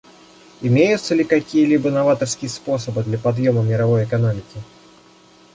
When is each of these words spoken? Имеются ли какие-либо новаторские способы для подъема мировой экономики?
Имеются 0.61 1.13
ли 1.13 1.23
какие-либо 1.23 1.91
новаторские 1.91 2.49
способы 2.49 3.03
для 3.03 3.19
подъема 3.19 3.61
мировой 3.61 4.05
экономики? 4.05 4.59